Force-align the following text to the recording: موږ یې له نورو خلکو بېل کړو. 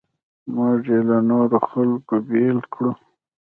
موږ 0.53 0.81
یې 0.91 0.99
له 1.09 1.17
نورو 1.29 1.57
خلکو 1.69 2.15
بېل 2.29 2.59
کړو. 2.73 2.91